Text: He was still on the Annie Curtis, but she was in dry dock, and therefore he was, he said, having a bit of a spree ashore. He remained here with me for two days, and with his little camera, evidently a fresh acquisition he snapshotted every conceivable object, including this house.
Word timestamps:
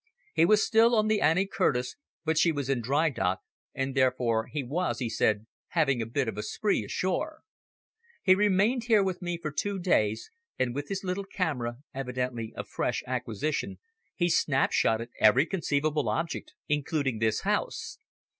He 0.33 0.45
was 0.45 0.63
still 0.65 0.95
on 0.95 1.09
the 1.09 1.21
Annie 1.21 1.45
Curtis, 1.45 1.95
but 2.25 2.35
she 2.35 2.51
was 2.51 2.71
in 2.71 2.81
dry 2.81 3.11
dock, 3.11 3.41
and 3.71 3.93
therefore 3.93 4.47
he 4.47 4.63
was, 4.63 4.97
he 4.97 5.11
said, 5.11 5.45
having 5.67 6.01
a 6.01 6.07
bit 6.07 6.27
of 6.27 6.39
a 6.39 6.41
spree 6.41 6.83
ashore. 6.83 7.43
He 8.23 8.33
remained 8.33 8.85
here 8.85 9.03
with 9.03 9.21
me 9.21 9.37
for 9.37 9.51
two 9.51 9.77
days, 9.77 10.31
and 10.57 10.73
with 10.73 10.87
his 10.89 11.03
little 11.03 11.25
camera, 11.25 11.77
evidently 11.93 12.51
a 12.57 12.63
fresh 12.63 13.03
acquisition 13.05 13.77
he 14.15 14.27
snapshotted 14.27 15.09
every 15.19 15.45
conceivable 15.45 16.09
object, 16.09 16.55
including 16.67 17.19
this 17.19 17.41
house. 17.41 17.99